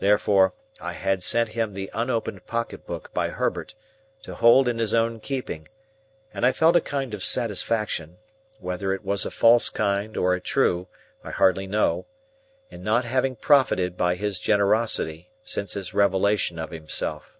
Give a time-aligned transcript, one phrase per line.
[0.00, 0.52] Therefore,
[0.82, 3.74] I had sent him the unopened pocket book by Herbert,
[4.20, 5.66] to hold in his own keeping,
[6.34, 10.88] and I felt a kind of satisfaction—whether it was a false kind or a true,
[11.24, 17.38] I hardly know—in not having profited by his generosity since his revelation of himself.